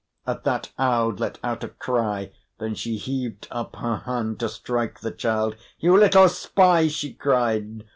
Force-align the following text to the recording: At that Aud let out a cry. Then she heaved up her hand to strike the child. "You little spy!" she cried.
At 0.25 0.45
that 0.45 0.71
Aud 0.79 1.19
let 1.19 1.37
out 1.43 1.63
a 1.63 1.67
cry. 1.69 2.31
Then 2.57 2.73
she 2.73 2.97
heaved 2.97 3.47
up 3.51 3.75
her 3.75 3.97
hand 3.97 4.39
to 4.39 4.49
strike 4.49 5.01
the 5.01 5.11
child. 5.11 5.55
"You 5.79 5.95
little 5.95 6.27
spy!" 6.27 6.87
she 6.87 7.13
cried. 7.13 7.83